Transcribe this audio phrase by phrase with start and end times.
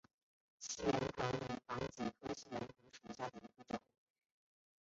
[0.57, 3.79] 细圆藤为防己科细圆藤属下的一个种。